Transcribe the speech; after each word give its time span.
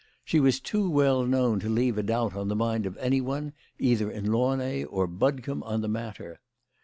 She 0.25 0.39
was 0.39 0.59
too 0.59 0.89
well 0.89 1.27
known 1.27 1.59
to 1.59 1.69
leave 1.69 1.95
a 1.95 2.01
doubt 2.01 2.35
on 2.35 2.47
the 2.47 2.55
mind 2.55 2.87
of 2.87 2.97
anyone 2.97 3.53
either 3.77 4.09
in 4.09 4.31
Launay 4.31 4.83
or 4.83 5.05
Bud 5.05 5.43
combe 5.43 5.61
on 5.61 5.81
that 5.81 5.87
matter. 5.89 6.39